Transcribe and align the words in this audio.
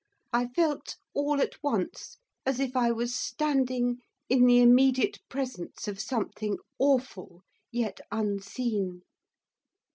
I 0.33 0.47
felt, 0.47 0.95
all 1.13 1.39
at 1.41 1.61
once, 1.61 2.17
as 2.43 2.59
if 2.59 2.75
I 2.75 2.89
was 2.91 3.13
standing 3.13 3.99
in 4.29 4.47
the 4.47 4.59
immediate 4.59 5.19
presence 5.29 5.87
of 5.87 5.99
something 5.99 6.57
awful 6.79 7.43
yet 7.71 7.99
unseen. 8.11 9.03